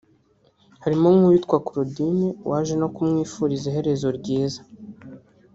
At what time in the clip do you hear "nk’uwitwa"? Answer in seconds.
1.15-1.57